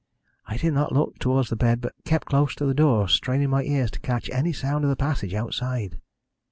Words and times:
I 0.47 0.57
did 0.57 0.73
not 0.73 0.93
look 0.93 1.19
towards 1.19 1.51
the 1.51 1.55
bed, 1.55 1.79
but 1.79 1.93
kept 2.05 2.25
close 2.25 2.55
to 2.55 2.65
the 2.65 2.73
door, 2.73 3.07
straining 3.07 3.51
my 3.51 3.61
ears 3.61 3.91
to 3.91 3.99
catch 3.99 4.31
any 4.31 4.51
sound 4.51 4.83
in 4.83 4.89
the 4.89 4.95
passage 4.95 5.35
outside. 5.35 5.99